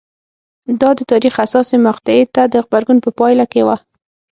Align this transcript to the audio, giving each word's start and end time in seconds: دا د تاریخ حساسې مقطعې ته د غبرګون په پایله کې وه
دا 0.81 0.89
د 0.97 0.99
تاریخ 1.11 1.33
حساسې 1.41 1.77
مقطعې 1.87 2.23
ته 2.35 2.41
د 2.51 2.55
غبرګون 2.65 2.97
په 3.05 3.09
پایله 3.19 3.45
کې 3.51 3.61
وه 3.67 3.77